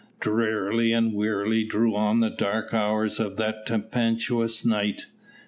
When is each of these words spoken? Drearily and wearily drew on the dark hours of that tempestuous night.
Drearily 0.19 0.91
and 0.93 1.13
wearily 1.13 1.63
drew 1.63 1.93
on 1.95 2.21
the 2.21 2.31
dark 2.31 2.73
hours 2.73 3.19
of 3.19 3.37
that 3.37 3.67
tempestuous 3.67 4.65
night. 4.65 5.05